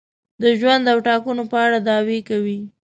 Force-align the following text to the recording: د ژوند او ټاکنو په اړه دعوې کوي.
د 0.41 0.43
ژوند 0.59 0.85
او 0.93 0.97
ټاکنو 1.07 1.43
په 1.51 1.57
اړه 1.65 1.77
دعوې 1.87 2.19
کوي. 2.29 2.59